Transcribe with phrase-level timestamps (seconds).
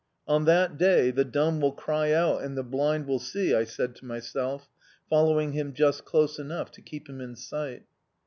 [0.27, 3.93] "On that day the dumb will cry out and the blind will see," I said
[3.97, 4.67] to myself,
[5.11, 7.83] following him just close enough to keep him in sight.